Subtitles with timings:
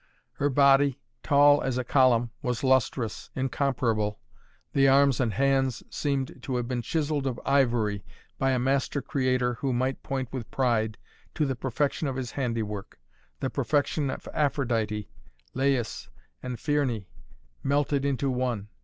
[0.33, 4.19] Her body, tall as a column, was lustrous, incomparable.
[4.73, 8.03] The arms and hands seemed to have been chiselled of ivory
[8.39, 10.97] by a master creator who might point with pride
[11.35, 12.97] to the perfection of his handiwork
[13.41, 15.07] the perfection of Aphrodité,
[15.53, 16.09] Lais
[16.41, 17.05] and Phryné
[17.61, 18.69] melted into one.